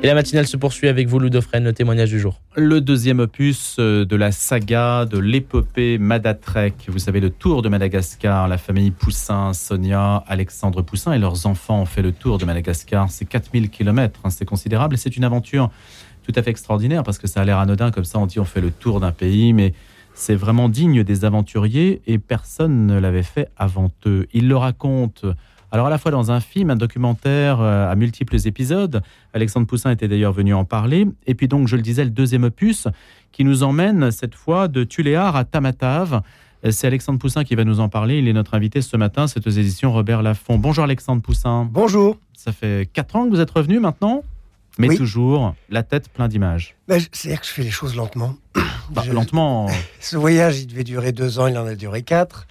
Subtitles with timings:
[0.00, 2.40] Et la matinale se poursuit avec vous, Lou le témoignage du jour.
[2.54, 6.86] Le deuxième opus euh, de la saga de l'épopée Madatrek.
[6.86, 8.46] Vous savez, le tour de Madagascar.
[8.46, 13.10] La famille Poussin, Sonia, Alexandre Poussin et leurs enfants ont fait le tour de Madagascar.
[13.10, 14.94] C'est 4000 km, hein, c'est considérable.
[14.94, 15.68] Et c'est une aventure
[16.22, 18.20] tout à fait extraordinaire parce que ça a l'air anodin comme ça.
[18.20, 19.74] On dit on fait le tour d'un pays, mais
[20.14, 24.28] c'est vraiment digne des aventuriers et personne ne l'avait fait avant eux.
[24.32, 25.34] Ils le racontent
[25.70, 29.02] alors à la fois dans un film, un documentaire euh, à multiples épisodes.
[29.34, 31.06] Alexandre Poussin était d'ailleurs venu en parler.
[31.26, 32.88] Et puis donc, je le disais, le deuxième opus
[33.32, 36.22] qui nous emmène cette fois de Tuléar à Tamatave.
[36.64, 38.18] Euh, c'est Alexandre Poussin qui va nous en parler.
[38.18, 39.26] Il est notre invité ce matin.
[39.26, 40.58] C'est aux éditions Robert Laffont.
[40.58, 41.68] Bonjour Alexandre Poussin.
[41.70, 42.16] Bonjour.
[42.34, 44.22] Ça fait quatre ans que vous êtes revenu maintenant?
[44.78, 46.77] Mais toujours la tête plein d'images.
[46.88, 48.34] Ben, C'est-à-dire que je fais les choses lentement.
[48.90, 49.68] Bah, lentement.
[50.00, 52.46] Ce voyage, il devait durer deux ans, il en a duré quatre.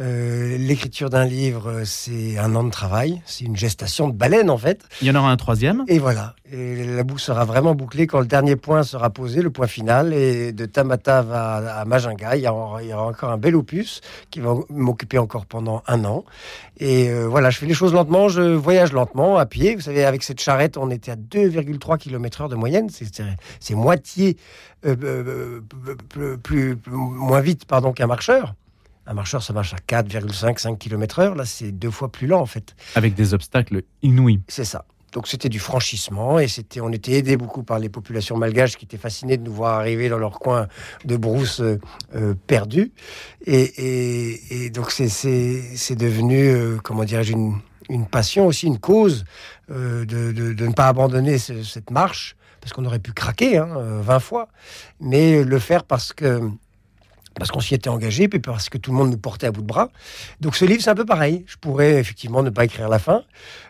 [0.00, 4.56] Euh, l'écriture d'un livre, c'est un an de travail, c'est une gestation de baleine en
[4.58, 4.80] fait.
[5.02, 5.84] Il y en aura un troisième.
[5.86, 9.50] Et voilà, et la boucle sera vraiment bouclée quand le dernier point sera posé, le
[9.50, 10.12] point final.
[10.12, 14.54] Et de Tamatave à, à Majinga, il y, aura, encore un bel opus qui va
[14.68, 16.24] m'occuper encore pendant un an.
[16.78, 19.76] Et euh, voilà, je fais les choses lentement, je voyage lentement à pied.
[19.76, 22.88] Vous savez, avec cette charrette, on était à 2,3 km/h de moyenne,
[23.60, 24.36] c'est moitié
[24.84, 25.60] euh,
[26.42, 28.54] plus, moins vite pardon qu'un marcheur.
[29.06, 31.34] Un marcheur, ça marche à 4,5, 5 km heure.
[31.34, 32.74] Là, c'est deux fois plus lent, en fait.
[32.94, 34.40] Avec des obstacles inouïs.
[34.48, 34.86] C'est ça.
[35.14, 38.84] Donc c'était du franchissement et c'était, on était aidé beaucoup par les populations malgaches qui
[38.84, 40.66] étaient fascinées de nous voir arriver dans leur coin
[41.04, 41.78] de brousse euh,
[42.16, 42.90] euh perdu.
[43.46, 49.24] Et, donc c'est, c'est, devenu, euh, comment dirais-je, une, une, passion aussi, une cause
[49.70, 52.34] euh, de, de, ne pas abandonner cette marche
[52.64, 53.68] parce qu'on aurait pu craquer hein,
[54.00, 54.48] 20 fois,
[54.98, 56.40] mais le faire parce que
[57.38, 59.60] parce qu'on s'y était engagé, puis parce que tout le monde nous portait à bout
[59.60, 59.90] de bras.
[60.40, 61.44] Donc ce livre, c'est un peu pareil.
[61.46, 63.22] Je pourrais effectivement ne pas écrire la fin,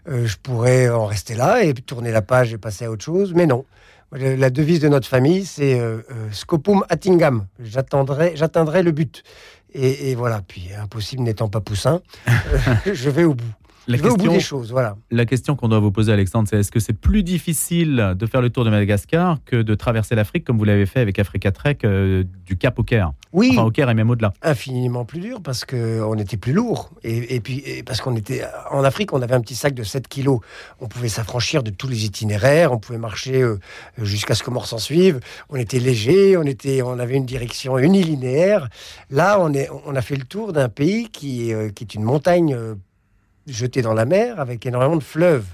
[0.08, 3.32] euh, je pourrais en rester là et tourner la page et passer à autre chose,
[3.34, 3.64] mais non.
[4.12, 7.46] La devise de notre famille, c'est euh, euh, scopum attingam.
[7.58, 9.24] J'atteindrai, j'atteindrai le but.
[9.72, 10.40] Et, voilà.
[10.46, 12.00] Puis impossible n'étant pas poussin,
[12.86, 13.52] je vais au bout.
[13.86, 14.96] La question, des choses, voilà.
[15.10, 18.40] La question qu'on doit vous poser, Alexandre, c'est est-ce que c'est plus difficile de faire
[18.40, 21.78] le tour de Madagascar que de traverser l'Afrique comme vous l'avez fait avec Africa Trek
[21.84, 23.12] euh, du Cap au Caire?
[23.32, 23.50] Oui.
[23.52, 24.32] Enfin, au Caire et même au-delà.
[24.42, 26.90] Infiniment plus dur parce qu'on était plus lourd.
[27.02, 28.42] Et, puis, parce qu'on était.
[28.70, 30.40] En Afrique, on avait un petit sac de 7 kilos.
[30.80, 32.72] On pouvait s'affranchir de tous les itinéraires.
[32.72, 33.58] On pouvait marcher euh,
[33.98, 35.20] jusqu'à ce que mort s'en suive.
[35.50, 36.36] On était léger.
[36.38, 38.68] On, était, on avait une direction unilinéaire.
[39.10, 42.04] Là, on, est, on a fait le tour d'un pays qui, euh, qui est une
[42.04, 42.56] montagne
[43.46, 45.46] jeté dans la mer avec énormément de fleuves.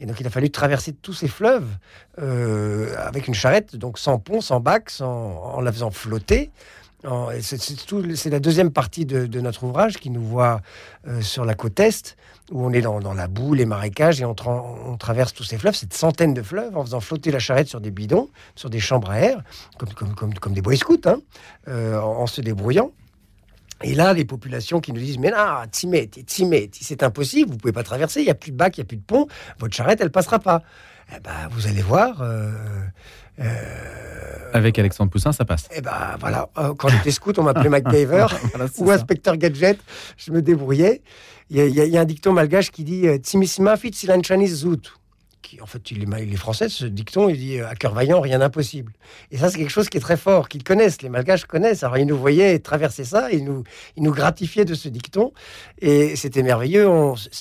[0.00, 1.68] Et donc il a fallu traverser tous ces fleuves
[2.20, 6.50] euh, avec une charrette, donc sans pont, sans bac, sans, en la faisant flotter.
[7.40, 10.60] C'est la deuxième partie de, notre ouvrage qui nous voit
[11.08, 12.16] euh, sur la côte est,
[12.52, 14.34] où on est dans, la boue, les marécages, et on,
[14.98, 17.90] traverse tous ces fleuves, cette centaine de fleuves, en faisant flotter la charrette sur des
[17.90, 19.42] bidons, sur des chambres à air,
[19.78, 21.18] comme des boy scouts, hein,
[21.66, 22.92] euh, en, se débrouillant.
[23.82, 27.72] Et là, les populations qui nous disent Mais non, Timeti, Timeti, c'est impossible, vous pouvez
[27.72, 29.26] pas traverser, il n'y a plus de bac, il n'y a plus de pont,
[29.58, 30.62] votre charrette, elle passera pas.
[31.14, 32.22] Eh ben, vous allez voir.
[32.22, 32.52] Euh,
[33.40, 35.68] euh, Avec Alexandre Poussin, ça passe.
[35.74, 38.26] Eh ben voilà, euh, quand j'étais scout, on m'appelait MacGyver
[38.78, 39.78] ou inspecteur gadget.
[40.16, 41.02] Je me débrouillais.
[41.50, 44.94] Il y, y, a un dicton malgache qui dit Timissima fit silanchanis zout
[45.60, 48.92] en fait, il est, français, ce dicton, il dit à cœur vaillant, rien d'impossible.
[49.30, 51.82] Et ça, c'est quelque chose qui est très fort, qu'ils connaissent, les Malgaches connaissent.
[51.82, 53.64] Alors, ils nous voyaient traverser ça, ils nous,
[53.96, 55.32] ils nous gratifiaient de ce dicton,
[55.80, 56.88] et c'était merveilleux.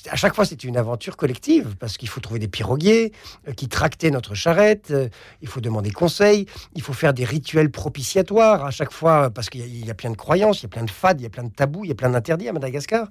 [0.10, 3.12] à chaque fois, c'était une aventure collective, parce qu'il faut trouver des piroguiers
[3.48, 5.08] euh, qui tractaient notre charrette, euh,
[5.42, 6.46] il faut demander conseil,
[6.76, 10.18] il faut faire des rituels propitiatoires à chaque fois, parce qu'il y, a plein de
[10.18, 11.92] croyances, il y a plein de fades, il y a plein de tabous, il y
[11.92, 13.08] a plein d'interdits à Madagascar.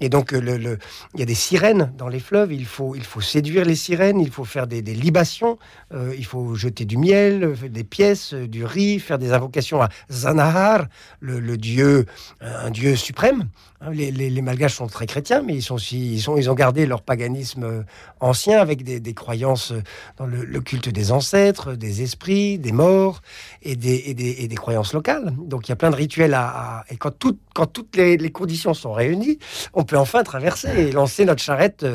[0.00, 0.78] Et donc, le,
[1.14, 4.20] il y a des sirènes dans les fleuves, il faut, il faut séduire les sirènes,
[4.28, 5.58] il faut faire des, libations,
[5.94, 9.80] euh, il faut jeter du miel, euh, des pièces, euh, du riz, faire des invocations
[9.80, 10.86] à Zanahar,
[11.20, 12.04] le, dieu,
[12.40, 13.48] un dieu suprême.
[13.80, 17.84] Hein, les, Malgaches sont très chrétiens, mais ils, sont aussi, ils, ont gardé leur paganisme
[18.20, 19.72] ancien avec des, croyances
[20.18, 23.22] dans le, culte des ancêtres, des esprits, des morts
[23.62, 25.32] et des, croyances locales.
[25.38, 27.12] Donc il y a plein de rituels à, et quand,
[27.54, 29.38] quand toutes les, les, conditions sont réunies,
[29.72, 31.86] on peut enfin traverser et lancer notre charrette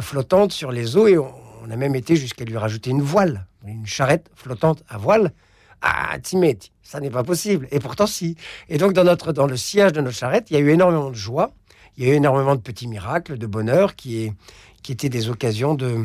[0.00, 1.32] flottante sur les eaux et on,
[1.66, 5.32] on a même été jusqu'à lui rajouter une voile, une charrette flottante à voile.
[5.82, 7.66] Ah, Timeti, ça n'est pas possible.
[7.70, 8.36] Et pourtant, si.
[8.68, 11.10] Et donc, dans, notre, dans le sillage de notre charrette, il y a eu énormément
[11.10, 11.52] de joie,
[11.96, 14.32] il y a eu énormément de petits miracles, de bonheur, qui, est,
[14.82, 16.04] qui étaient des occasions de,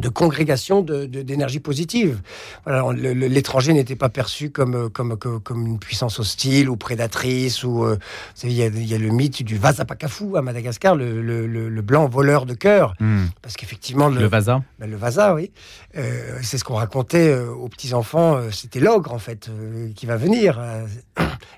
[0.00, 2.20] de congrégation d'énergie de, positive.
[2.64, 7.64] Voilà, l'étranger n'était pas perçu comme, comme, comme, une puissance hostile ou prédatrice.
[7.64, 7.96] Ou, euh,
[8.42, 11.82] il, y a, il y, a, le mythe du Vasa Pakafu à Madagascar, le, le
[11.82, 12.94] blanc voleur de cœur.
[13.00, 13.26] Hmm.
[13.42, 14.08] Parce qu'effectivement...
[14.08, 15.52] Le, Vasa ben, Le Vasa, oui.
[15.96, 18.40] Euh, c'est ce qu'on racontait euh, aux petits-enfants.
[18.50, 19.50] C'était l'ogre, en fait,
[19.94, 20.60] qui va venir.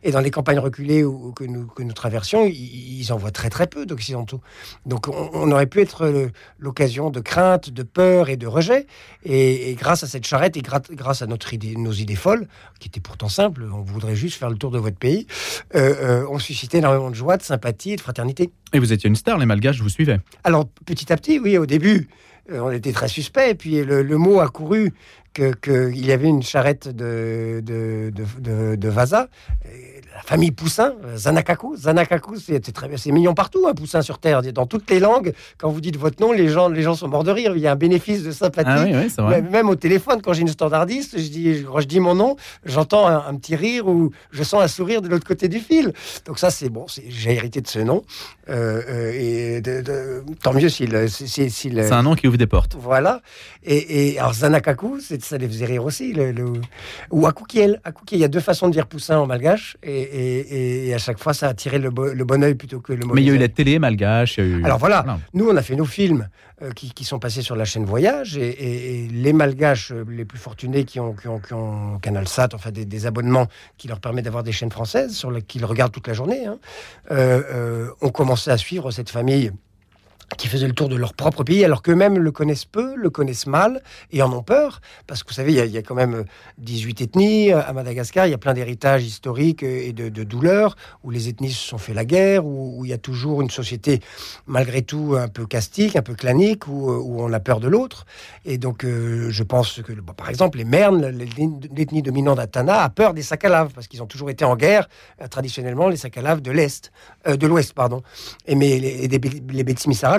[0.02, 3.50] Et dans les campagnes reculées où, que, nous, que nous traversions, ils, en voient très
[3.50, 4.40] très peu d'occidentaux.
[4.84, 8.87] Donc on, on aurait pu être l'occasion de crainte, de peur, et de rejet.
[9.25, 12.46] Et, grâce à cette charrette et grâce à notre idée, nos idées folles,
[12.81, 15.26] qui étaient pourtant simples, on voudrait juste faire le tour de votre pays,
[15.75, 18.50] euh, euh, on suscitait énormément de joie, de sympathie et de fraternité.
[18.73, 21.67] Et vous étiez une star, les Malgaches vous suivaient Alors petit à petit, oui, au
[21.67, 22.08] début,
[22.52, 23.55] euh, on était très suspect.
[23.55, 24.93] Puis le, mot a couru
[25.36, 29.28] qu'il y avait une charrette de, de, de, de Vaza
[30.16, 31.76] la famille Poussin, Zanakaku.
[31.76, 35.34] Zanakaku, c'est très bien, c'est mignon partout, un Poussin sur Terre, dans toutes les langues.
[35.58, 37.52] Quand vous dites votre nom, les gens, les gens sont morts de rire.
[37.54, 39.10] Il y a un bénéfice de sympathie.
[39.18, 42.36] Ah même, au téléphone, quand j'ai une standardiste, je dis, quand je dis mon nom,
[42.64, 45.92] j'entends un, petit rire ou je sens un sourire de l'autre côté du fil.
[46.24, 46.86] Donc ça, c'est bon.
[47.08, 48.02] J'ai hérité de ce nom.
[48.48, 49.62] Euh, euh, et
[50.42, 50.96] tant mieux s'il.
[51.10, 52.76] c'est un nom qui ouvre des portes.
[52.78, 53.20] Voilà.
[53.64, 56.12] Et, alors Zanakaku, ça les faisait rire aussi.
[56.12, 56.34] Le,
[57.11, 57.81] Ou Akukiel.
[57.84, 58.19] Akukiel.
[58.19, 59.76] Il y a deux façons de dire Poussin en malgache.
[59.82, 63.05] Et, et, à chaque fois, ça a attiré le, le bon oeil plutôt que le
[63.05, 63.14] mauvais.
[63.14, 64.38] Mais il y a eu la télé malgache.
[64.64, 66.28] Alors voilà, nous, on a fait nos films
[66.62, 70.84] euh, qui, sont passés sur la chaîne Voyage et, les malgaches euh, les plus fortunés
[70.84, 73.46] qui ont, qui ont, Canal Sat, enfin des, abonnements
[73.76, 76.58] qui leur permettent d'avoir des chaînes françaises sur lesquelles ils regardent toute la journée, hein,
[77.11, 79.52] euh, ont commencé à suivre cette famille
[80.37, 83.46] qui faisaient le tour de leur propre pays, alors qu'eux-mêmes le connaissent peu, le connaissent
[83.46, 83.81] mal
[84.11, 84.81] et en ont peur.
[85.06, 86.25] Parce que vous savez, il y, a, quand même
[86.58, 91.28] 18 ethnies à Madagascar, il y a plein d'héritages historiques et de, douleurs, où les
[91.28, 94.00] ethnies se sont fait la guerre, où, il y a toujours une société,
[94.46, 98.05] malgré tout, un peu castique, un peu clanique, où, on a peur de l'autre.
[98.44, 103.14] Et donc, euh, je pense que, par exemple, les Mernes, l'ethnie dominante d'Atana, a peur
[103.14, 104.88] des Sakalaves, parce qu'ils ont toujours été en guerre,
[105.22, 106.90] euh, traditionnellement, les Sakalaves de l'Est,
[107.29, 108.02] euh, de l'Ouest, pardon.
[108.46, 109.64] Et mais les, les, les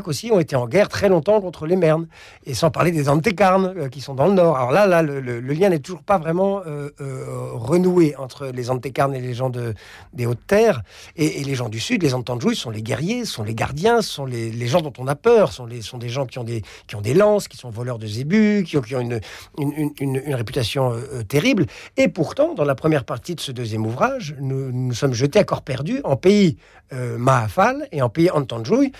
[0.05, 2.07] aussi ont été en guerre très longtemps contre les Mernes.
[2.45, 4.57] Et sans parler des Antécarnes euh, qui sont dans le nord.
[4.57, 9.15] Alors là, là le, lien n'est toujours pas vraiment euh, euh, renoué entre les Antécarnes
[9.15, 9.73] et les gens de,
[10.13, 10.81] des Hautes-Terres.
[11.15, 14.67] Et, les gens du Sud, les Antandjouis, sont les guerriers, sont les gardiens, sont les,
[14.67, 17.47] gens dont on a peur, sont, des gens qui ont des, qui ont des lances,
[17.47, 19.21] qui sont voleurs de zébus, qui ont, une,
[19.57, 20.93] une, réputation
[21.27, 21.67] terrible.
[21.95, 25.43] Et pourtant, dans la première partie de ce deuxième ouvrage, nous nous sommes jetés à
[25.45, 26.57] corps perdu en pays
[26.91, 28.91] Mahafal et en pays Antandjouis,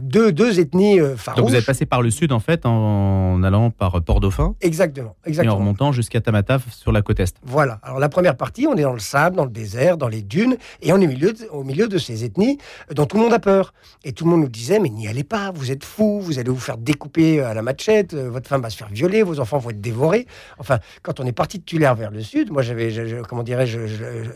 [0.00, 1.40] deux deux, ethnies farouches.
[1.40, 5.52] Donc vous êtes passé par le sud en fait en allant par Port-Dauphin Exactement, exactement.
[5.52, 7.36] Et en remontant jusqu'à Tamatave sur la côte est.
[7.44, 7.80] Voilà.
[7.82, 10.56] Alors la première partie, on est dans le sable, dans le désert, dans les dunes,
[10.80, 12.58] et on est au milieu de, au milieu de ces ethnies
[12.94, 13.74] dont tout le monde a peur.
[14.04, 16.50] Et tout le monde nous disait, mais n'y allez pas, vous êtes fous, vous allez
[16.50, 19.58] vous faire découper à la machette, euh, votre femme va se faire violer, vos enfants
[19.58, 20.26] vont être dévorés.
[20.58, 22.92] Enfin, quand on est parti de Tulare vers le sud, moi j'avais,
[23.28, 23.78] comment dirais-je,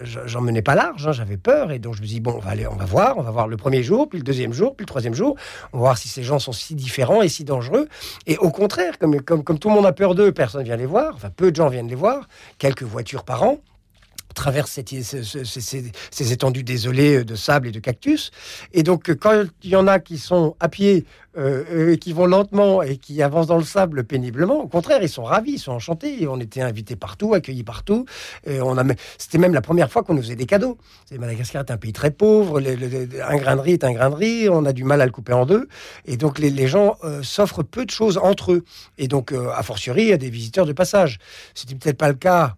[0.05, 2.50] j'en menais pas large, hein, j'avais peur, et donc je me dis, bon, on va
[2.50, 4.85] aller, on va voir, on va voir le premier jour, puis le deuxième jour, puis
[4.85, 5.37] le troisième jour,
[5.76, 7.88] voir si ces gens sont si différents et si dangereux.
[8.26, 11.14] Et au contraire, comme, tout le monde a peur d'eux, personne ne vient les voir,
[11.14, 12.28] enfin peu de gens viennent les voir,
[12.58, 13.58] quelques voitures par an
[14.37, 18.31] traverse ces, étendues désolées de sable et de cactus.
[18.73, 21.05] Et donc, quand il y en a qui sont à pied,
[21.38, 25.25] euh, qui vont lentement et qui avancent dans le sable péniblement, au contraire, ils sont
[25.25, 26.27] ravis, ils sont enchantés.
[26.29, 28.06] on était invités partout, accueillis partout.
[28.47, 28.85] Et on a,
[29.19, 30.79] c'était même la première fois qu'on nous faisait des cadeaux.
[31.19, 32.61] Madagascar est un pays très pauvre.
[32.61, 34.49] un grain de riz est un grain de riz.
[34.49, 35.69] On a du mal à le couper en deux.
[36.05, 38.65] Et donc, les, gens euh, s'offrent peu de choses entre eux.
[38.99, 41.19] Et donc, euh, a fortiori, a des visiteurs de passage.
[41.55, 42.57] C'était peut-être pas le cas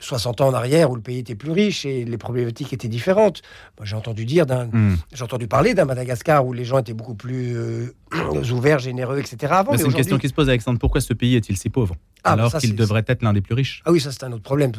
[0.00, 3.42] 60 ans en arrière où le pays était plus riche et les problématiques étaient différentes.
[3.78, 4.96] Moi, j'ai entendu dire d'un, hmm.
[5.12, 7.94] j'ai entendu parler d'un Madagascar où les gens étaient beaucoup plus euh,
[8.52, 9.52] ouverts, généreux, etc.
[9.56, 9.76] Avant.
[9.76, 10.78] c'est une question qui se pose, Alexandre.
[10.78, 13.82] Pourquoi ce pays est-il si pauvre ah, alors qu'il devrait être l'un des plus riches?
[13.84, 14.72] Ah oui, ça c'est un autre problème.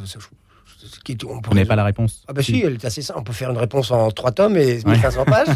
[1.25, 3.19] On Vous n'avez pas la réponse Ah bah si, elle est assez simple.
[3.19, 5.55] On peut faire une réponse en trois tomes et 1500 pages,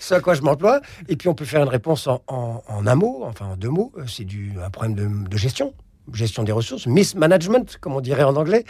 [0.00, 0.80] ce à quoi je m'emploie.
[1.08, 3.92] Et puis on peut faire une réponse en, un mot, enfin en deux mots.
[4.06, 5.74] C'est du un problème de gestion
[6.12, 8.64] gestion des ressources, mismanagement, comme on dirait en anglais.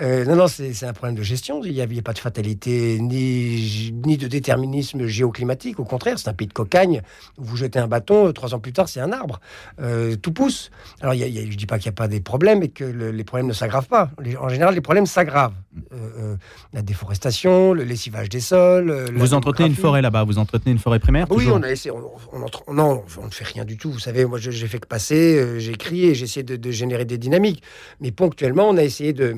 [0.00, 1.62] Euh, non, non, c'est un problème de gestion.
[1.64, 5.80] Il n'y avait pas de fatalité ni, ni de déterminisme géoclimatique.
[5.80, 7.02] Au contraire, c'est un pays de cocagne.
[7.38, 9.40] vous jetez un bâton, euh, trois ans plus tard, c'est un arbre.
[9.80, 10.70] Euh, tout pousse.
[11.00, 13.48] Alors, je ne dis pas qu'il n'y a pas des problèmes et que les problèmes
[13.48, 14.10] ne s'aggravent pas.
[14.40, 15.54] en général, les problèmes s'aggravent.
[16.72, 19.10] la déforestation, le lessivage des sols.
[19.14, 21.92] vous entretenez une forêt là-bas Vous entretenez une forêt primaire Oui, on a essayé.
[21.92, 23.90] On, non, on ne fait rien du tout.
[23.90, 27.04] Vous savez, moi, j'ai fait que passer, j'ai écrit et j'ai essayé de, de générer
[27.04, 27.62] des dynamiques.
[28.00, 29.36] Mais ponctuellement, on a essayé de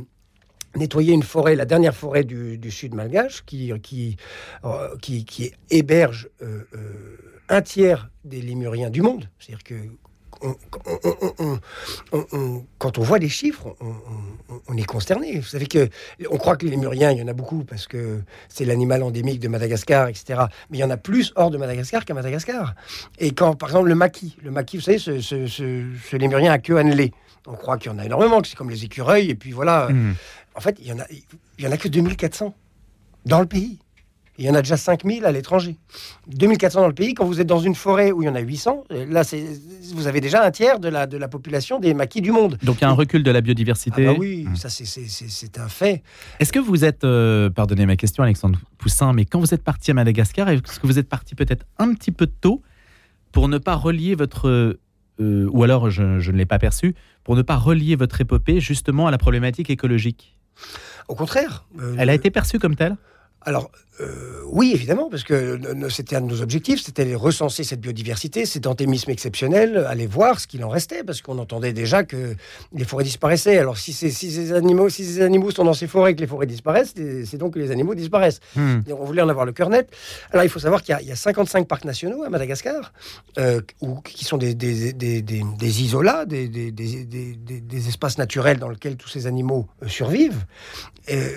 [0.77, 4.17] nettoyer une forêt, la dernière forêt du, sud malgache, qui, qui,
[4.65, 7.17] euh, qui, héberge euh, euh,
[7.49, 9.29] un tiers des lémuriens du monde.
[9.39, 9.75] C'est-à-dire que
[12.79, 13.77] quand on voit les chiffres,
[14.69, 15.39] on, est consterné.
[15.39, 15.89] Vous savez que
[16.31, 19.41] on croit que les lémuriens, il y en a beaucoup parce que c'est l'animal endémique
[19.41, 20.43] de Madagascar, etc.
[20.71, 22.75] Mais il y en a plus hors de Madagascar qu'à Madagascar.
[23.19, 26.79] Et quand, par exemple, le maquis, le maquis, vous savez, ce, ce, lémurien à queue
[26.79, 27.13] annelée,
[27.47, 29.89] on croit qu'il y en a énormément, que c'est comme les écureuils, et puis voilà.
[29.89, 30.15] Mmh.
[30.55, 31.05] En fait, il y en a,
[31.59, 32.55] il y en a que 2400
[33.27, 33.79] dans le pays.
[34.37, 35.77] Il y en a déjà 5000 à l'étranger.
[36.27, 37.15] 2400 dans le pays.
[37.15, 39.23] Quand vous êtes dans une forêt où il y en a 800, euh, là,
[39.95, 42.59] vous avez déjà un tiers de la, de la population des maquis du monde.
[42.63, 44.09] Donc il y a un recul de la biodiversité.
[44.09, 44.57] Ah bah oui, mmh.
[44.57, 46.03] ça c'est un fait.
[46.41, 49.93] Est-ce que vous êtes, euh, pardonnez ma question Alexandre Poussin, mais quand vous êtes parti
[49.93, 52.61] à Madagascar, est-ce que vous êtes parti peut-être un petit peu tôt
[53.31, 54.79] pour ne pas relier votre...
[55.21, 58.59] Euh, ou alors je, je ne l'ai pas perçu, pour ne pas relier votre épopée
[58.59, 60.37] justement à la problématique écologique?
[61.07, 61.67] Au contraire.
[61.99, 62.97] Elle a été perçue comme telle?
[63.45, 63.71] Alors,
[64.01, 68.45] euh, oui, évidemment, parce que c'était un de nos objectifs, c'était de recenser cette biodiversité,
[68.45, 72.35] cet endémisme exceptionnel, aller voir ce qu'il en restait, parce qu'on entendait déjà que
[72.73, 73.59] les forêts disparaissaient.
[73.59, 76.27] Alors, si, si, ces animaux, si ces animaux sont dans ces forêts et que les
[76.27, 78.41] forêts disparaissent, c'est donc que les animaux disparaissent.
[78.57, 78.81] Hmm.
[78.91, 79.89] on voulait en avoir le cœur net.
[80.33, 82.93] Alors, il faut savoir qu'il y, a 55 parcs nationaux à Madagascar,
[83.39, 83.61] euh,
[84.05, 89.69] qui sont des, des, des, des isolats, des, espaces naturels dans lesquels tous ces animaux
[89.83, 90.47] euh, survivent,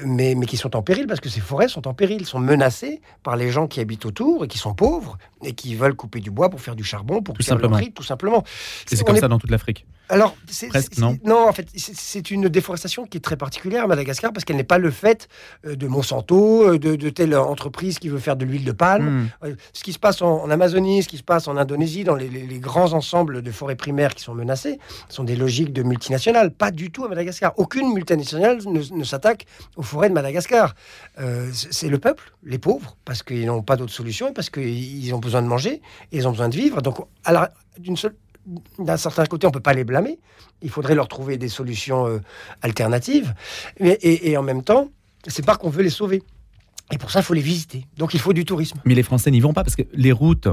[0.06, 3.02] mais, mais qui sont en péril, parce que ces forêts sont en péril, sont menacés
[3.24, 6.32] par les gens qui habitent autour et qui sont pauvres et qui veulent couper du
[6.32, 7.80] bois pour faire du charbon, pour tout simplement.
[7.94, 8.44] tout simplement.
[8.92, 9.86] Et c'est comme ça dans toute l'Afrique.
[10.10, 10.36] Alors,
[10.98, 11.18] non.
[11.26, 14.64] non, en fait, c'est une déforestation qui est très particulière à Madagascar parce qu'elle n'est
[14.64, 15.28] pas le fait
[15.66, 19.06] euh, de Monsanto, euh, de, telle entreprise qui veut faire de l'huile de palme.
[19.06, 19.30] Hmm.
[19.44, 22.30] Euh, ce qui se passe en, Amazonie, ce qui se passe en Indonésie, dans les,
[22.60, 26.52] grands ensembles de forêts primaires qui sont menacés, sont des logiques de multinationales.
[26.52, 27.54] Pas du tout à Madagascar.
[27.58, 29.46] Aucune multinationale ne, s'attaque
[29.76, 30.74] aux forêts de Madagascar.
[31.52, 35.20] c'est le peuple, les pauvres, parce qu'ils n'ont pas d'autre solution et parce qu'ils ont
[35.20, 36.82] besoin de manger et ils ont besoin de vivre.
[36.82, 36.98] Donc,
[37.80, 38.16] d'une seule
[38.80, 40.20] d'un certain côté, on ne peut pas les blâmer.
[40.62, 42.20] Il faudrait leur trouver des solutions euh,
[42.62, 43.34] alternatives.
[43.80, 44.90] Mais, et, en même temps,
[45.28, 46.24] c'est pas qu'on veut les sauver.
[46.92, 47.86] Et pour ça, il faut les visiter.
[47.98, 48.80] Donc il faut du tourisme.
[48.86, 50.48] Mais les Français n'y vont pas parce que les routes,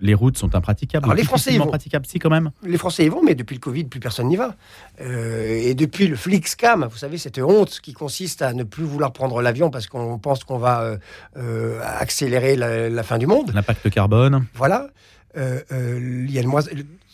[0.00, 1.04] les routes sont impraticables.
[1.04, 1.66] Alors, les Français y vont.
[1.66, 2.50] praticables, si quand même.
[2.62, 4.56] Les Français y vont, mais depuis le Covid, plus personne n'y va.
[5.02, 9.12] Euh, et depuis le Flixcam, vous savez, cette honte qui consiste à ne plus vouloir
[9.12, 10.96] prendre l'avion parce qu'on pense qu'on va
[11.36, 13.52] euh, accélérer la, fin du monde.
[13.52, 14.46] L'impact carbone.
[14.54, 14.88] Voilà.
[15.36, 16.62] il y a le moins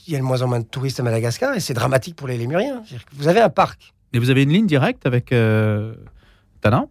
[0.07, 2.29] il y a de moins en moins de touristes à Madagascar et c'est dramatique pour
[2.29, 2.83] les lémuriens.
[3.13, 3.93] Vous avez un parc.
[4.13, 5.95] Et vous avez une ligne directe avec euh,
[6.61, 6.87] Tana?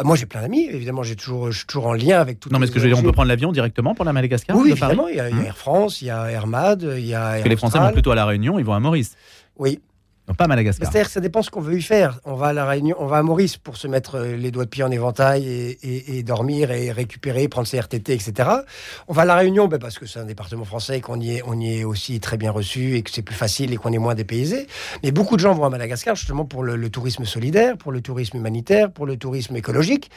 [0.00, 0.66] Euh, moi, j'ai plein d'amis.
[0.70, 2.48] Évidemment, j'ai toujours, je suis toujours en lien avec tout.
[2.50, 4.56] Non, mais ce que je veux dire, on peut prendre l'avion directement pour la Madagascar
[4.56, 5.08] Oui, évidemment.
[5.08, 7.30] Il y, a, a, Air France, il y a Air Mad, il y a.
[7.30, 9.16] Parce que les Français vont plutôt à La Réunion, ils vont à Maurice.
[9.58, 9.80] Oui,
[10.28, 10.90] non, pas Madagascar.
[10.90, 12.18] C'est-à-dire que ça dépend ce qu'on veut y faire.
[12.24, 14.64] On va à la Réunion, on va à Maurice pour se mettre euh, les doigts
[14.64, 18.50] de pied en éventail et, dormir et récupérer, prendre ses RTT, etc.
[19.06, 21.42] On va à la Réunion ben parce que c'est un département français, qu'on y est,
[21.46, 23.98] on y est aussi très bien reçu et que c'est plus facile et qu'on est
[23.98, 24.66] moins dépaysé.
[25.04, 28.36] Mais beaucoup de gens vont à Madagascar justement pour le, tourisme solidaire, pour le tourisme
[28.36, 30.10] humanitaire, pour le tourisme écologique.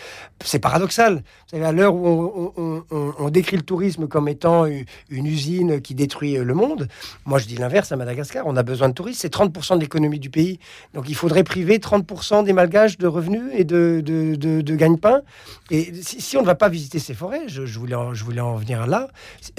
[0.43, 1.17] C'est paradoxal.
[1.17, 6.35] Vous savez, à l'heure où on, décrit le tourisme comme étant une usine qui détruit
[6.35, 6.87] le monde,
[7.25, 8.47] moi je dis l'inverse à Madagascar.
[8.47, 9.21] On a besoin de touristes.
[9.21, 10.60] C'est 30% de l'économie du pays.
[10.94, 15.22] Donc il faudrait priver 30% des malgaches de revenus et de, de, de, gagne-pain.
[15.70, 18.56] Et si, on ne va pas visiter ces forêts, je, voulais, en, je voulais en
[18.56, 19.10] venir là,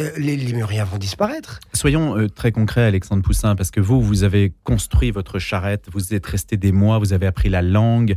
[0.00, 1.60] euh, les lémuriens vont disparaître.
[1.72, 6.14] Soyons euh, très concrets, Alexandre Poussin, parce que vous, vous avez construit votre charrette, vous
[6.14, 8.16] êtes resté des mois, vous avez appris la langue.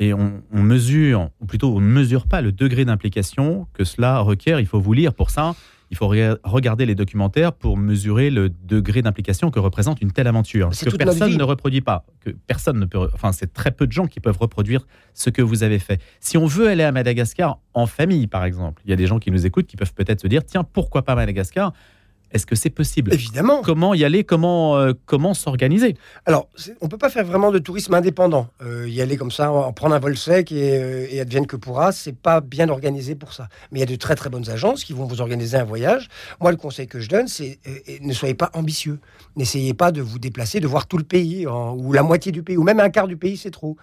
[0.00, 4.20] Et on, on mesure, ou plutôt on ne mesure pas le degré d'implication que cela
[4.20, 4.60] requiert.
[4.60, 5.54] Il faut vous lire pour ça
[5.90, 10.70] il faut regarder les documentaires pour mesurer le degré d'implication que représente une telle aventure.
[10.70, 12.04] Que personne ne reproduit pas.
[12.20, 13.08] Que personne ne peut.
[13.14, 16.00] Enfin, c'est très peu de gens qui peuvent reproduire ce que vous avez fait.
[16.20, 19.18] Si on veut aller à Madagascar en famille, par exemple, il y a des gens
[19.18, 21.72] qui nous écoutent qui peuvent peut-être se dire tiens, pourquoi pas Madagascar?
[22.30, 23.12] Est-ce que c'est possible?
[23.12, 23.62] Évidemment.
[23.62, 24.22] Comment y aller?
[24.22, 25.96] Comment, euh, comment s'organiser?
[26.26, 26.48] Alors,
[26.80, 28.48] on ne peut pas faire vraiment de tourisme indépendant.
[28.62, 31.56] Euh, y aller comme ça, en prendre un vol sec et, euh, et advienne que
[31.56, 33.48] pourra, c'est pas bien organisé pour ça.
[33.72, 36.08] Mais il y a de très très bonnes agences qui vont vous organiser un voyage.
[36.40, 37.58] Moi, le conseil que je donne, c'est
[38.02, 38.98] ne soyez pas ambitieux.
[39.36, 42.56] N'essayez pas de vous déplacer, de voir tout le pays, ou la moitié du pays,
[42.56, 43.76] ou même un quart du pays, c'est trop.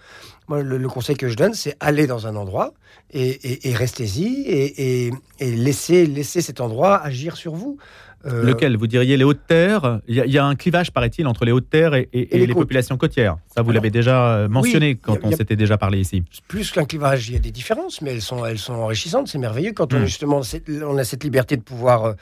[0.48, 2.74] Moi, le, conseil que je donne, c'est aller dans un endroit
[3.10, 5.10] et, et, restez-y et,
[5.40, 7.78] et laissez, laissez cet endroit agir sur vous.
[8.26, 10.00] Euh, Lequel Vous diriez les hautes terres?
[10.08, 13.36] Il y, a un clivage, paraît-il, entre les hautes terres et, les, populations côtières.
[13.54, 16.24] Ça, vous l'avez déjà euh, mentionné quand on s'était déjà parlé ici.
[16.48, 19.28] Plus qu'un clivage, il y a des différences, mais elles sont, elles sont enrichissantes.
[19.28, 20.06] C'est merveilleux quand on, hmm.
[20.06, 20.40] justement,
[20.84, 22.14] on a cette liberté de pouvoir euh,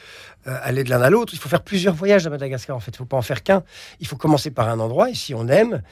[0.44, 1.32] aller de l'un à l'autre.
[1.34, 2.90] Il faut faire plusieurs voyages à Madagascar, en fait.
[2.90, 3.62] Il ne faut pas en faire qu'un.
[4.00, 5.82] Il faut commencer par un endroit, et si on aime,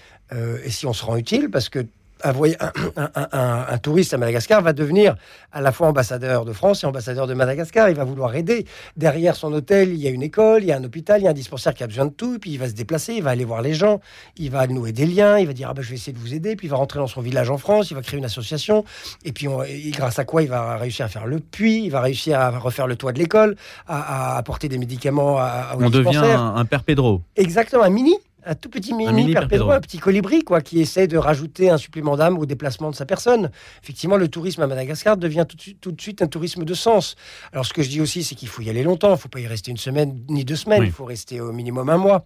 [0.64, 1.86] et si on se rend utile, parce que
[2.24, 5.14] un, touriste à Madagascar va devenir
[5.52, 7.88] à la fois ambassadeur de France et ambassadeur de Madagascar.
[7.88, 8.66] Il va vouloir aider.
[8.96, 11.26] Derrière son hôtel, il y a une école, il y a un hôpital, il y
[11.26, 12.38] a un dispensaire qui a besoin de tout.
[12.38, 14.00] Puis il va se déplacer, il va aller voir les gens,
[14.36, 16.34] il va nouer des liens, il va dire ah ben, je vais essayer de vous
[16.34, 16.56] aider.
[16.56, 18.84] Puis il va rentrer dans son village en France, il va créer une association.
[19.24, 19.48] Et puis
[19.90, 22.86] grâce à quoi il va réussir à faire le puits, il va réussir à refaire
[22.86, 27.22] le toit de l'école, à, apporter des médicaments à, On devient un, un père Pedro.
[27.36, 31.16] Exactement, un mini un tout petit mini, un, un petit colibri, quoi, qui essaie de
[31.16, 33.50] rajouter un supplément d'âme au déplacement de sa personne.
[33.82, 37.16] Effectivement, le tourisme à Madagascar devient tout, tout, de suite un tourisme de sens.
[37.52, 39.08] Alors, ce que je dis aussi, c'est qu'il faut y aller longtemps.
[39.08, 40.82] Il ne faut pas y rester une semaine ni deux semaines.
[40.82, 42.24] Il faut rester au minimum un mois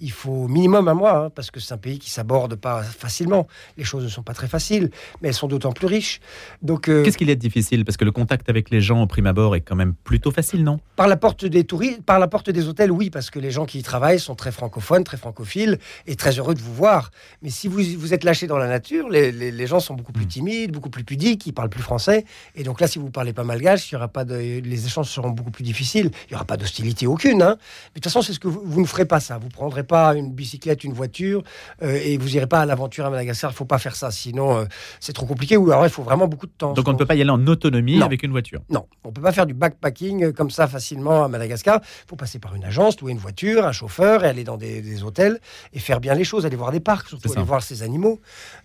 [0.00, 3.46] il faut minimum un mois, hein, parce que c'est un pays qui s'aborde pas facilement.
[3.76, 4.90] Les choses ne sont pas très faciles,
[5.20, 6.20] mais elles sont d'autant plus riches.
[6.62, 7.84] Donc, euh, qu'est-ce qu'il y a de difficile?
[7.84, 10.64] Parce que le contact avec les gens au prime abord est quand même plutôt facile,
[10.64, 10.80] non?
[10.96, 13.66] Par la porte des touristes, par la porte des hôtels, oui, parce que les gens
[13.66, 17.10] qui y travaillent sont très francophones, très francophiles et très heureux de vous voir.
[17.42, 20.28] Mais si vous, vous êtes lâché dans la nature, les, gens sont beaucoup plus hmm.
[20.28, 22.24] timides, beaucoup plus pudiques, ils parlent plus français.
[22.54, 25.08] Et donc là, si vous parlez pas malgache, il y aura pas de, les échanges
[25.08, 26.10] seront beaucoup plus difficiles.
[26.28, 27.42] Il y aura pas d'hostilité aucune.
[27.42, 27.56] Hein.
[27.58, 29.38] Mais de toute façon, c'est ce que vous, vous ne ferez pas ça.
[29.38, 31.42] Vous prendrez pas une bicyclette, une voiture,
[31.82, 33.50] euh, et vous irez pas à l'aventure à Madagascar.
[33.50, 34.64] Il faut pas faire ça, sinon euh,
[35.00, 35.56] c'est trop compliqué.
[35.56, 36.74] Ou alors il faut vraiment beaucoup de temps.
[36.74, 38.60] Donc on ne peut pas y aller en autonomie avec une voiture.
[38.70, 41.80] Non, on peut pas faire du backpacking euh, comme ça facilement à Madagascar.
[41.82, 45.02] Il faut passer par une agence, louer une voiture, un chauffeur, et aller dans des,
[45.02, 45.40] hôtels
[45.72, 48.20] et faire bien les choses, aller voir des parcs, surtout aller voir ces animaux,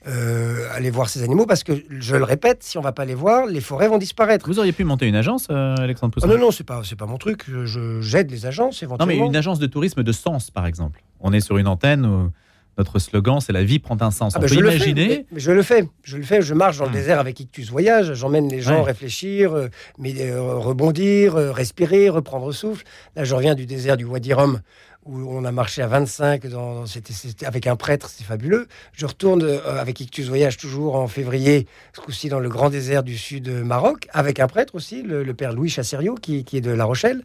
[0.05, 3.45] aller voir ces animaux parce que je le répète, si on va pas les voir,
[3.45, 4.47] les forêts vont disparaître.
[4.47, 7.05] Vous auriez pu monter une agence, Alexandre Poussin ah Non, non, c'est pas c'est pas
[7.05, 7.45] mon truc.
[7.47, 9.13] Je j'aide les agences éventuellement.
[9.13, 12.05] Non, mais une agence de tourisme de sens, par exemple on est sur une antenne
[12.05, 12.31] où
[12.77, 14.33] notre slogan, c'est la vie prend un sens.
[14.35, 15.25] Ah on bah, peut imaginer.
[15.35, 16.41] je le fais, je le fais.
[16.41, 16.93] Je marche dans le hmm.
[16.93, 18.13] désert avec Ictus Voyage.
[18.13, 22.83] J'emmène les gens réfléchir, euh, mais euh, rebondir, euh, respirer, reprendre souffle.
[23.15, 24.61] Là, je reviens du désert du Wadi Rum
[25.05, 28.67] où on a marché à 25 dans, c'était, avec un prêtre, c'est fabuleux.
[28.93, 33.03] Je retourne euh, avec Ictus Voyage toujours en février, ce coup-ci dans le grand désert
[33.03, 36.85] du sud Maroc, avec un prêtre aussi, le, père Louis Chasserio, qui, est de La
[36.85, 37.23] Rochelle.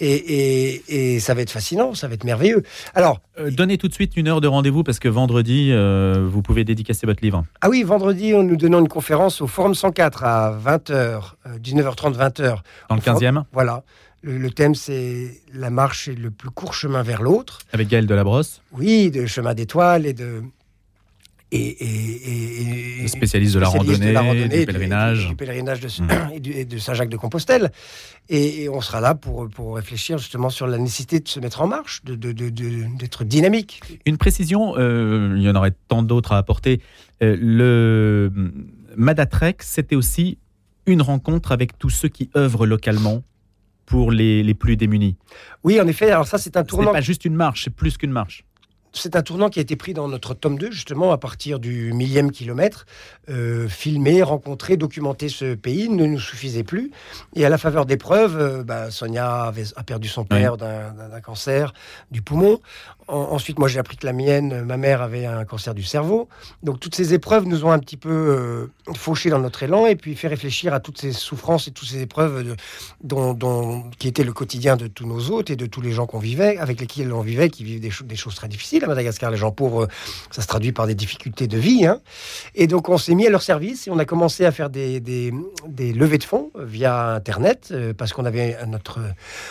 [0.00, 2.62] Et, ça va être fascinant, ça va être merveilleux.
[2.94, 6.42] Alors, euh, donnez tout de suite une heure de rendez-vous parce que vendredi, euh, vous
[6.42, 7.44] pouvez dédicacer votre livre.
[7.60, 12.58] Ah oui, vendredi, nous donnons une conférence au Forum 104 à 20h, 19h30, 20h.
[12.88, 13.82] Dans le 15e Voilà.
[14.22, 17.58] Le, thème, c'est la marche et le plus court chemin vers l'autre.
[17.72, 20.42] Avec Gaël Delabrosse Oui, de chemin d'étoiles et de.
[21.54, 25.28] Et, spécialiste, de, la randonnée, du pèlerinage.
[25.28, 26.30] Du, pèlerinage de, mmh.
[26.46, 27.72] et, de Saint-Jacques-de-Compostelle.
[28.30, 31.66] Et, on sera là pour, pour réfléchir justement sur la nécessité de se mettre en
[31.66, 33.82] marche, d'être de, de, dynamique.
[34.06, 36.80] Une précision, euh, il y en aurait tant d'autres à apporter.
[37.22, 38.32] Euh, le
[38.96, 40.38] Madatrek, c'était aussi
[40.86, 43.22] une rencontre avec tous ceux qui œuvrent localement
[43.92, 45.18] pour les, les plus démunis.
[45.64, 46.10] Oui, en effet.
[46.10, 46.92] Alors ça, c'est un tournant.
[46.92, 48.42] C'est pas juste une marche, c'est plus qu'une marche
[48.94, 51.92] c'est un tournant qui a été pris dans notre tome 2, justement, à partir du
[51.92, 52.86] millième kilomètre.
[53.30, 56.90] Euh, filmer, rencontrer, documenter ce pays ne nous suffisait plus.
[57.34, 61.72] Et à la faveur d'épreuves, euh, bah, Sonia a perdu son père d'un cancer
[62.10, 62.60] du poumon.
[63.08, 66.28] ensuite, moi, j'ai appris que la mienne, ma mère, avait un cancer du cerveau.
[66.62, 69.96] Donc, toutes ces épreuves nous ont un petit peu euh, fauché dans notre élan et
[69.96, 72.56] puis fait réfléchir à toutes ces souffrances et toutes ces épreuves
[73.02, 76.18] dont, qui étaient le quotidien de tous nos hôtes et de tous les gens qu'on
[76.18, 79.30] vivait, avec lesquels on vivait, qui vivent des, des choses très difficiles à Madagascar.
[79.30, 79.88] Les gens pauvres,
[80.30, 81.86] ça se traduit par des difficultés de vie.
[81.86, 82.00] Hein.
[82.54, 85.00] Et donc, on s'est mis à leur service et on a commencé à faire des,
[85.00, 85.32] des,
[85.92, 89.00] levées de fonds via Internet euh, parce qu'on avait notre,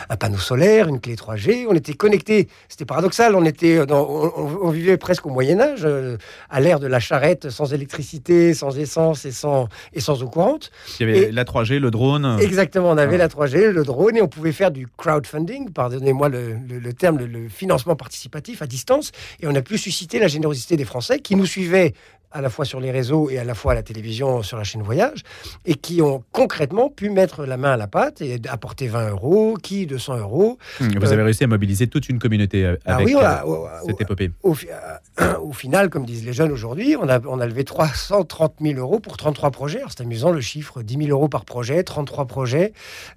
[0.09, 1.65] un panneau solaire, une clé 3G.
[1.69, 2.47] On était connectés.
[2.69, 3.35] C'était paradoxal.
[3.35, 6.17] On, était dans, on, vivait presque au Moyen-Âge, euh,
[6.49, 10.71] à l'ère de la charrette, sans électricité, sans essence et sans, et sans eau courante.
[10.99, 12.37] Il y avait la 3G, le drone.
[12.41, 12.91] Exactement.
[12.91, 13.19] On avait ah.
[13.19, 17.49] la 3G, le drone et on pouvait faire du crowdfunding, pardonnez-moi le, le, terme, le
[17.49, 19.11] financement participatif à distance.
[19.41, 21.93] Et on a pu susciter la générosité des Français qui nous suivaient
[22.31, 24.63] à la fois sur les réseaux et à la fois à la télévision sur la
[24.63, 25.23] chaîne Voyage,
[25.65, 29.57] et qui ont concrètement pu mettre la main à la pâte et apporter 20 euros,
[29.61, 30.57] qui 200 euros.
[30.79, 34.31] Mmh, vous avez réussi à mobiliser toute une communauté euh, ah avec euh, cette épopée.
[34.43, 34.55] Au,
[35.41, 38.99] au, final, comme disent les jeunes aujourd'hui, on a, on a levé 330 000 euros
[38.99, 39.81] pour 33 projets.
[39.89, 42.73] C'est amusant le chiffre, 10 000 euros par projet, 33 projets.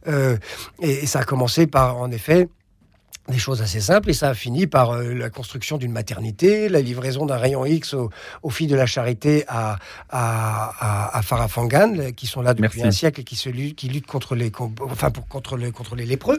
[0.08, 0.36] Euh,
[0.82, 2.48] et, et ça a commencé par, en effet,
[3.28, 6.80] des choses assez simples et ça a fini par euh, la construction d'une maternité, la
[6.80, 9.78] livraison d'un rayon X aux, filles de la charité à,
[10.10, 14.34] à, à, Farafangan, qui sont là depuis un siècle et qui, se, qui luttent contre
[14.34, 16.38] les, enfin pour, contre, les, contre les lépreux.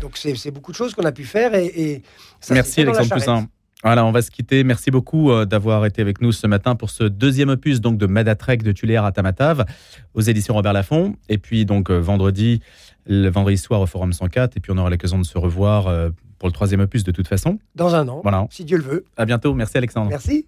[0.00, 2.02] Donc c'est beaucoup de choses qu'on a pu faire et, et
[2.50, 3.48] Merci Alexandre Poussin.
[3.84, 4.64] Voilà, on va se quitter.
[4.64, 8.06] Merci beaucoup euh, d'avoir été avec nous ce matin pour ce deuxième opus donc de
[8.06, 9.64] Madatrek de Tuléar à Tamatave
[10.14, 11.14] aux éditions Robert Laffont.
[11.28, 12.60] Et puis donc euh, vendredi,
[13.06, 14.56] le vendredi soir au Forum 104.
[14.56, 17.28] Et puis on aura l'occasion de se revoir euh, pour le troisième opus de toute
[17.28, 17.60] façon.
[17.76, 18.46] Dans un an, voilà.
[18.50, 19.04] si Dieu le veut.
[19.16, 19.54] À bientôt.
[19.54, 20.10] Merci Alexandre.
[20.10, 20.46] Merci.